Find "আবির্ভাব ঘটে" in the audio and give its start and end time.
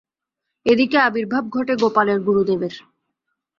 0.99-1.73